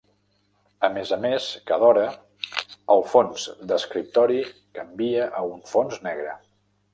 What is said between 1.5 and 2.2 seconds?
cada hora,